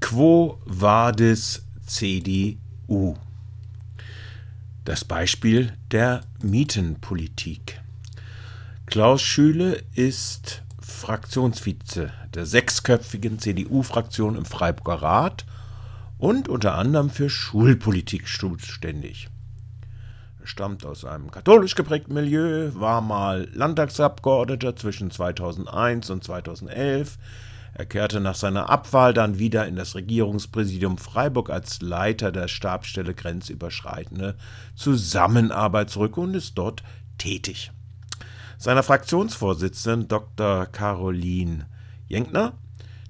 Quo 0.00 0.58
vadis 0.64 1.64
CDU? 1.86 3.16
Das 4.84 5.04
Beispiel 5.04 5.72
der 5.90 6.22
Mietenpolitik. 6.42 7.80
Klaus 8.86 9.20
Schüle 9.20 9.82
ist 9.94 10.62
Fraktionsvize 10.80 12.10
der 12.34 12.46
sechsköpfigen 12.46 13.38
CDU-Fraktion 13.38 14.36
im 14.36 14.44
Freiburger 14.46 15.02
Rat 15.02 15.44
und 16.16 16.48
unter 16.48 16.74
anderem 16.74 17.10
für 17.10 17.28
Schulpolitik 17.28 18.26
zuständig. 18.26 19.28
Er 20.40 20.46
stammt 20.46 20.86
aus 20.86 21.04
einem 21.04 21.30
katholisch 21.30 21.74
geprägten 21.74 22.14
Milieu, 22.14 22.70
war 22.74 23.00
mal 23.00 23.48
Landtagsabgeordneter 23.52 24.74
zwischen 24.76 25.10
2001 25.10 26.10
und 26.10 26.24
2011. 26.24 27.18
Er 27.74 27.86
kehrte 27.86 28.20
nach 28.20 28.34
seiner 28.34 28.70
Abwahl 28.70 29.14
dann 29.14 29.38
wieder 29.38 29.66
in 29.66 29.76
das 29.76 29.94
Regierungspräsidium 29.94 30.98
Freiburg 30.98 31.50
als 31.50 31.80
Leiter 31.80 32.32
der 32.32 32.48
Stabsstelle 32.48 33.14
grenzüberschreitende 33.14 34.36
Zusammenarbeit 34.74 35.90
zurück 35.90 36.16
und 36.16 36.34
ist 36.34 36.58
dort 36.58 36.82
tätig. 37.18 37.70
Seiner 38.58 38.82
Fraktionsvorsitzenden 38.82 40.08
Dr. 40.08 40.66
Caroline 40.66 41.66
Jenkner 42.08 42.54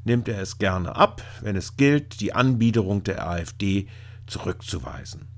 nimmt 0.04 0.28
er 0.28 0.40
es 0.40 0.58
gerne 0.58 0.96
ab, 0.96 1.22
wenn 1.40 1.56
es 1.56 1.77
gilt, 1.77 2.20
die 2.20 2.34
Anbiederung 2.34 3.04
der 3.04 3.27
AfD 3.27 3.88
zurückzuweisen. 4.27 5.28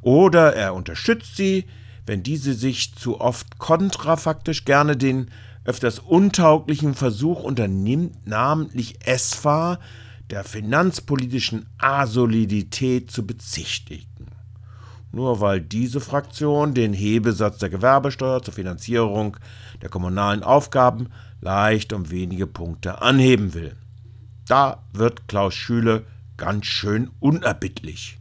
Oder 0.00 0.54
er 0.54 0.74
unterstützt 0.74 1.36
sie, 1.36 1.66
wenn 2.06 2.22
diese 2.22 2.54
sich 2.54 2.94
zu 2.94 3.20
oft 3.20 3.58
kontrafaktisch 3.58 4.64
gerne 4.64 4.96
den 4.96 5.30
öfters 5.68 5.98
untauglichen 5.98 6.94
Versuch 6.94 7.42
unternimmt, 7.42 8.26
namentlich 8.26 9.06
ESFA 9.06 9.78
der 10.30 10.42
finanzpolitischen 10.42 11.66
Asolidität 11.76 13.10
zu 13.10 13.26
bezichtigen. 13.26 14.28
Nur 15.12 15.42
weil 15.42 15.60
diese 15.60 16.00
Fraktion 16.00 16.72
den 16.72 16.94
Hebesatz 16.94 17.58
der 17.58 17.68
Gewerbesteuer 17.68 18.42
zur 18.42 18.54
Finanzierung 18.54 19.36
der 19.82 19.90
kommunalen 19.90 20.42
Aufgaben 20.42 21.10
leicht 21.42 21.92
um 21.92 22.10
wenige 22.10 22.46
Punkte 22.46 23.02
anheben 23.02 23.52
will. 23.52 23.76
Da 24.46 24.82
wird 24.94 25.28
Klaus 25.28 25.52
Schüle 25.52 26.06
ganz 26.38 26.64
schön 26.64 27.10
unerbittlich. 27.20 28.16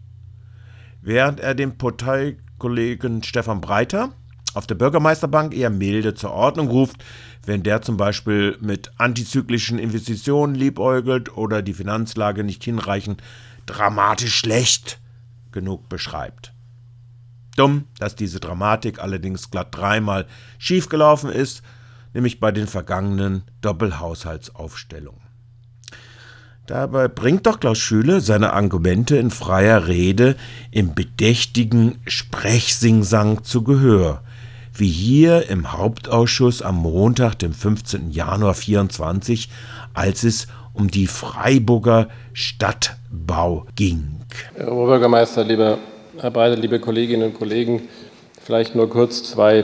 Während 1.01 1.39
er 1.39 1.55
dem 1.55 1.77
Parteikollegen 1.77 3.23
Stefan 3.23 3.61
Breiter 3.61 4.11
auf 4.57 4.65
der 4.67 4.75
Bürgermeisterbank 4.75 5.55
eher 5.55 5.69
milde 5.69 6.15
zur 6.15 6.31
Ordnung 6.31 6.67
ruft, 6.67 7.03
wenn 7.45 7.61
der 7.61 7.83
zum 7.83 7.95
Beispiel 7.95 8.57
mit 8.59 8.91
antizyklischen 8.97 9.77
Investitionen 9.77 10.55
liebäugelt 10.55 11.37
oder 11.37 11.61
die 11.61 11.75
Finanzlage 11.75 12.43
nicht 12.43 12.63
hinreichend 12.63 13.21
dramatisch 13.67 14.35
schlecht 14.35 14.99
genug 15.51 15.87
beschreibt. 15.89 16.53
Dumm, 17.55 17.85
dass 17.99 18.15
diese 18.15 18.39
Dramatik 18.39 18.99
allerdings 18.99 19.51
glatt 19.51 19.69
dreimal 19.71 20.25
schiefgelaufen 20.57 21.31
ist, 21.31 21.61
nämlich 22.13 22.39
bei 22.39 22.51
den 22.51 22.65
vergangenen 22.67 23.43
Doppelhaushaltsaufstellungen. 23.61 25.21
Dabei 26.65 27.07
bringt 27.07 27.45
doch 27.45 27.59
Klaus 27.59 27.77
Schüle 27.77 28.21
seine 28.21 28.53
Argumente 28.53 29.17
in 29.17 29.29
freier 29.29 29.87
Rede 29.87 30.35
im 30.71 30.95
bedächtigen 30.95 31.99
Sprechsingsang 32.07 33.43
zu 33.43 33.63
Gehör, 33.63 34.23
wie 34.79 34.89
hier 34.89 35.49
im 35.49 35.73
Hauptausschuss 35.73 36.61
am 36.61 36.77
Montag, 36.77 37.39
dem 37.39 37.53
15. 37.53 38.11
Januar 38.11 38.53
24, 38.53 39.49
als 39.93 40.23
es 40.23 40.47
um 40.73 40.89
die 40.89 41.07
Freiburger 41.07 42.07
Stadtbau 42.33 43.65
ging. 43.75 44.21
Herr 44.55 44.71
Oberbürgermeister, 44.71 45.43
lieber 45.43 45.79
Herr 46.19 46.31
Breiter, 46.31 46.55
liebe 46.55 46.79
Kolleginnen 46.79 47.31
und 47.31 47.33
Kollegen, 47.37 47.83
vielleicht 48.43 48.75
nur 48.75 48.89
kurz 48.89 49.23
zwei 49.23 49.63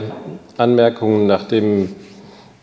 Anmerkungen, 0.56 1.26
nachdem 1.26 1.94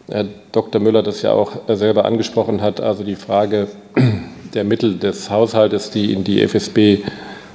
Herr 0.09 0.25
Dr. 0.51 0.81
Müller 0.81 1.03
das 1.03 1.21
ja 1.21 1.31
auch 1.31 1.53
selber 1.67 2.05
angesprochen 2.05 2.61
hat, 2.61 2.81
also 2.81 3.03
die 3.03 3.15
Frage 3.15 3.67
der 4.53 4.65
Mittel 4.65 4.97
des 4.97 5.29
Haushaltes, 5.29 5.91
die 5.91 6.11
in 6.11 6.23
die 6.23 6.41
FSB 6.41 6.99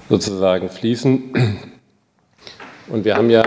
sozusagen 0.09 0.71
fließen. 0.71 1.23
Und 2.89 3.05
wir 3.05 3.17
haben 3.17 3.31
ja 3.31 3.45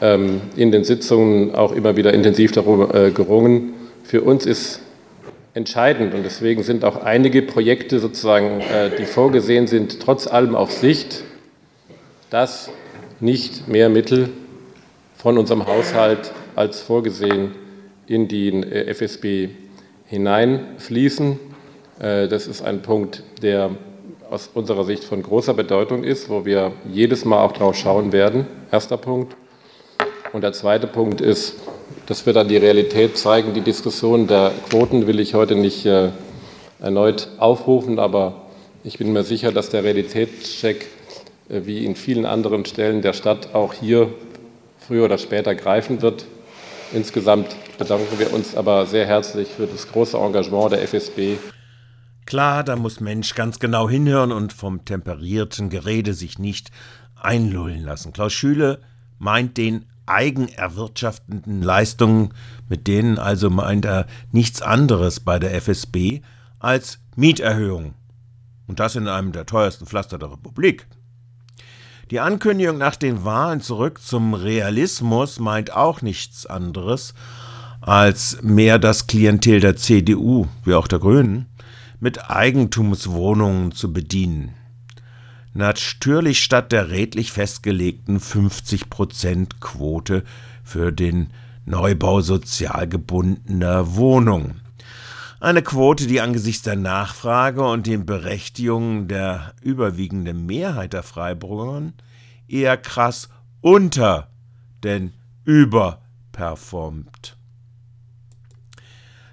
in 0.00 0.72
den 0.72 0.84
Sitzungen 0.84 1.54
auch 1.54 1.72
immer 1.72 1.96
wieder 1.96 2.12
intensiv 2.12 2.52
darüber 2.52 2.94
äh, 2.94 3.10
gerungen. 3.10 3.74
Für 4.02 4.22
uns 4.22 4.46
ist 4.46 4.80
entscheidend 5.54 6.14
und 6.14 6.24
deswegen 6.24 6.62
sind 6.62 6.84
auch 6.84 7.02
einige 7.02 7.42
Projekte 7.42 8.00
sozusagen, 8.00 8.60
äh, 8.60 8.90
die 8.98 9.04
vorgesehen 9.04 9.66
sind, 9.66 10.00
trotz 10.00 10.26
allem 10.26 10.54
auf 10.56 10.72
Sicht, 10.72 11.22
dass 12.30 12.70
nicht 13.20 13.68
mehr 13.68 13.88
Mittel 13.88 14.30
von 15.16 15.38
unserem 15.38 15.66
Haushalt 15.66 16.32
als 16.56 16.80
vorgesehen 16.80 17.52
in 18.06 18.28
den 18.28 18.62
äh, 18.62 18.92
FSB 18.92 19.50
hineinfließen. 20.06 21.38
Das 21.96 22.48
ist 22.48 22.60
ein 22.60 22.82
Punkt, 22.82 23.22
der 23.40 23.70
aus 24.28 24.50
unserer 24.52 24.84
Sicht 24.84 25.04
von 25.04 25.22
großer 25.22 25.54
Bedeutung 25.54 26.02
ist, 26.02 26.28
wo 26.28 26.44
wir 26.44 26.72
jedes 26.90 27.24
Mal 27.24 27.40
auch 27.40 27.52
drauf 27.52 27.76
schauen 27.76 28.12
werden. 28.12 28.48
Erster 28.72 28.96
Punkt. 28.96 29.36
Und 30.34 30.40
der 30.40 30.52
zweite 30.52 30.88
Punkt 30.88 31.20
ist, 31.20 31.54
das 32.06 32.26
wird 32.26 32.34
dann 32.34 32.48
die 32.48 32.56
Realität 32.56 33.16
zeigen. 33.16 33.54
Die 33.54 33.60
Diskussion 33.60 34.26
der 34.26 34.50
Quoten 34.68 35.06
will 35.06 35.20
ich 35.20 35.34
heute 35.34 35.54
nicht 35.54 35.86
äh, 35.86 36.08
erneut 36.80 37.28
aufrufen, 37.38 38.00
aber 38.00 38.42
ich 38.82 38.98
bin 38.98 39.12
mir 39.12 39.22
sicher, 39.22 39.52
dass 39.52 39.70
der 39.70 39.84
Realitätscheck 39.84 40.88
wie 41.48 41.84
in 41.84 41.94
vielen 41.94 42.26
anderen 42.26 42.64
Stellen 42.64 43.00
der 43.00 43.12
Stadt 43.12 43.54
auch 43.54 43.74
hier 43.74 44.12
früher 44.80 45.04
oder 45.04 45.18
später 45.18 45.54
greifen 45.54 46.02
wird. 46.02 46.26
Insgesamt 46.92 47.54
bedanken 47.78 48.18
wir 48.18 48.34
uns 48.34 48.56
aber 48.56 48.86
sehr 48.86 49.06
herzlich 49.06 49.46
für 49.46 49.68
das 49.68 49.86
große 49.86 50.16
Engagement 50.16 50.72
der 50.72 50.82
FSB. 50.82 51.36
Klar, 52.26 52.64
da 52.64 52.74
muss 52.74 52.98
Mensch 52.98 53.36
ganz 53.36 53.60
genau 53.60 53.88
hinhören 53.88 54.32
und 54.32 54.52
vom 54.52 54.84
temperierten 54.84 55.70
Gerede 55.70 56.12
sich 56.12 56.40
nicht 56.40 56.72
einlullen 57.14 57.84
lassen. 57.84 58.12
Klaus 58.12 58.32
Schüle 58.32 58.80
meint 59.20 59.56
den 59.58 59.84
eigenerwirtschaftenden 60.06 61.62
Leistungen, 61.62 62.34
mit 62.68 62.86
denen 62.86 63.18
also 63.18 63.50
meint 63.50 63.84
er 63.84 64.06
nichts 64.32 64.62
anderes 64.62 65.20
bei 65.20 65.38
der 65.38 65.54
FSB 65.54 66.20
als 66.58 66.98
Mieterhöhung. 67.16 67.94
Und 68.66 68.80
das 68.80 68.96
in 68.96 69.08
einem 69.08 69.32
der 69.32 69.46
teuersten 69.46 69.86
Pflaster 69.86 70.18
der 70.18 70.32
Republik. 70.32 70.86
Die 72.10 72.20
Ankündigung 72.20 72.78
nach 72.78 72.96
den 72.96 73.24
Wahlen 73.24 73.60
zurück 73.60 74.00
zum 74.02 74.34
Realismus 74.34 75.38
meint 75.38 75.72
auch 75.72 76.02
nichts 76.02 76.46
anderes 76.46 77.14
als 77.80 78.38
mehr 78.42 78.78
das 78.78 79.06
Klientel 79.06 79.60
der 79.60 79.76
CDU, 79.76 80.46
wie 80.64 80.74
auch 80.74 80.88
der 80.88 80.98
Grünen, 80.98 81.46
mit 82.00 82.30
Eigentumswohnungen 82.30 83.72
zu 83.72 83.92
bedienen. 83.92 84.54
Natürlich 85.54 86.42
statt 86.42 86.72
der 86.72 86.90
redlich 86.90 87.30
festgelegten 87.30 88.18
50%-Quote 88.18 90.24
für 90.64 90.90
den 90.90 91.32
Neubau 91.64 92.20
sozial 92.20 92.88
gebundener 92.88 93.94
Wohnungen. 93.94 94.60
Eine 95.38 95.62
Quote, 95.62 96.08
die 96.08 96.20
angesichts 96.20 96.62
der 96.62 96.74
Nachfrage 96.74 97.62
und 97.62 97.86
den 97.86 98.04
Berechtigungen 98.04 99.06
der 99.06 99.54
überwiegenden 99.62 100.44
Mehrheit 100.44 100.92
der 100.92 101.04
Freiburgern 101.04 101.92
eher 102.48 102.76
krass 102.76 103.28
unter 103.60 104.30
denn 104.82 105.12
überperformt. 105.44 107.36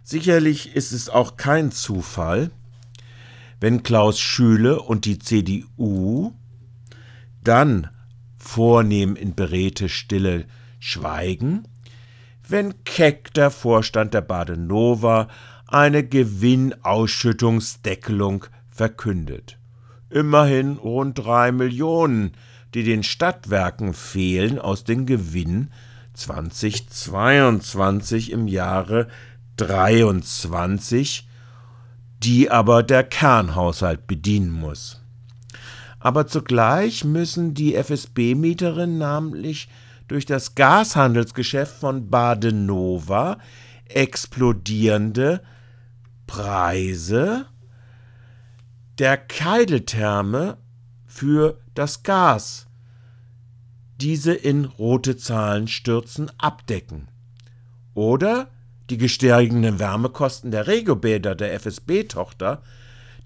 Sicherlich 0.04 0.76
ist 0.76 0.92
es 0.92 1.10
auch 1.10 1.36
kein 1.36 1.72
Zufall, 1.72 2.52
wenn 3.62 3.84
Klaus 3.84 4.19
Schüle 4.19 4.81
und 4.81 5.06
die 5.06 5.19
CDU 5.19 6.34
dann 7.44 7.90
vornehm 8.38 9.16
in 9.16 9.36
beredte 9.36 9.88
Stille 9.88 10.44
schweigen, 10.80 11.63
wenn 12.48 12.84
Keck, 12.84 13.36
der 13.36 13.52
Vorstand 13.52 14.16
der 14.16 14.22
Badenova, 14.22 15.28
eine 15.68 16.04
Gewinnausschüttungsdeckelung 16.04 18.46
verkündet. 18.69 19.58
Immerhin 20.10 20.74
rund 20.74 21.19
drei 21.19 21.54
Millionen, 21.54 22.34
die 22.74 22.84
den 22.84 23.04
Stadtwerken 23.04 23.94
fehlen 23.94 24.57
aus 24.60 24.84
dem 24.84 25.06
Gewinn 25.06 25.72
2022 26.14 28.31
im 28.31 28.48
Jahre 28.48 29.07
23, 29.57 31.28
die 32.23 32.50
aber 32.50 32.83
der 32.83 33.03
Kernhaushalt 33.03 34.07
bedienen 34.07 34.51
muss. 34.51 35.01
Aber 36.00 36.27
zugleich 36.27 37.03
müssen 37.03 37.53
die 37.53 37.75
FSB-Mieterinnen 37.75 38.97
namentlich 38.97 39.69
durch 40.07 40.25
das 40.25 40.56
Gashandelsgeschäft 40.56 41.75
von 41.75 42.09
Badenova 42.09 43.38
explodierende 43.85 45.41
Preise 46.27 47.45
der 48.97 49.18
Keideltherme 49.18 50.57
für 51.06 51.59
das 51.73 52.03
Gas 52.03 52.68
diese 54.01 54.33
in 54.33 54.65
rote 54.65 55.15
Zahlen 55.15 55.68
stürzen, 55.68 56.31
abdecken. 56.39 57.07
Oder 57.94 58.47
die 58.92 58.98
gestiegenen 58.98 59.80
Wärmekosten 59.80 60.52
der 60.52 60.68
Regiobäder 60.68 61.34
der 61.34 61.54
FSB-Tochter, 61.54 62.62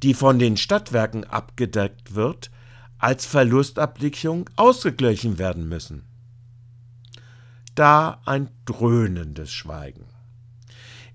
die 0.03 0.13
von 0.13 0.37
den 0.37 0.57
Stadtwerken 0.57 1.23
abgedeckt 1.23 2.13
wird, 2.13 2.51
als 2.99 3.25
Verlustabwicklung 3.25 4.47
ausgeglichen 4.55 5.39
werden 5.39 5.67
müssen. 5.67 6.03
Da 7.73 8.21
ein 8.25 8.49
dröhnendes 8.65 9.51
Schweigen. 9.51 10.05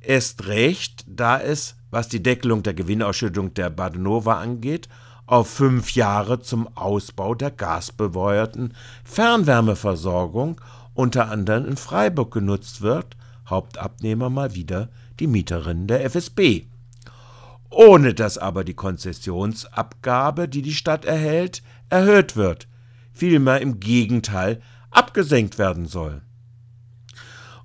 Erst 0.00 0.46
recht, 0.48 1.04
da 1.06 1.40
es, 1.40 1.76
was 1.90 2.08
die 2.08 2.22
Deckelung 2.22 2.64
der 2.64 2.74
Gewinnausschüttung 2.74 3.54
der 3.54 3.70
Badenova 3.70 4.40
angeht, 4.40 4.88
auf 5.26 5.48
fünf 5.48 5.92
Jahre 5.92 6.40
zum 6.40 6.76
Ausbau 6.76 7.36
der 7.36 7.52
gasbeweuerten 7.52 8.74
Fernwärmeversorgung 9.04 10.60
unter 10.92 11.30
anderem 11.30 11.66
in 11.66 11.76
Freiburg 11.76 12.32
genutzt 12.32 12.80
wird, 12.80 13.16
Hauptabnehmer 13.50 14.30
mal 14.30 14.54
wieder 14.54 14.88
die 15.18 15.26
Mieterinnen 15.26 15.86
der 15.86 16.04
FSB. 16.04 16.64
Ohne 17.70 18.14
dass 18.14 18.38
aber 18.38 18.64
die 18.64 18.74
Konzessionsabgabe, 18.74 20.48
die 20.48 20.62
die 20.62 20.74
Stadt 20.74 21.04
erhält, 21.04 21.62
erhöht 21.88 22.36
wird, 22.36 22.66
vielmehr 23.12 23.60
im 23.60 23.80
Gegenteil 23.80 24.60
abgesenkt 24.90 25.58
werden 25.58 25.86
soll. 25.86 26.22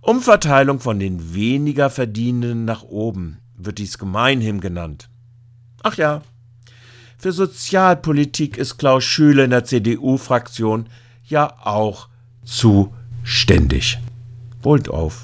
Umverteilung 0.02 0.80
von 0.80 1.00
den 1.00 1.34
weniger 1.34 1.90
Verdienenden 1.90 2.66
nach 2.66 2.84
oben 2.84 3.40
wird 3.58 3.80
dies 3.80 3.98
gemeinhin 3.98 4.62
genannt. 4.62 5.10
Ach 5.82 5.96
ja, 5.96 6.22
für 7.18 7.32
Sozialpolitik 7.32 8.58
ist 8.58 8.78
Klaus 8.78 9.04
Schüle 9.04 9.46
in 9.46 9.50
der 9.50 9.64
CDU-Fraktion 9.64 10.90
ja 11.24 11.56
auch 11.66 12.10
zuständig. 12.44 14.00
Wohlt 14.62 14.90
auf. 14.90 15.24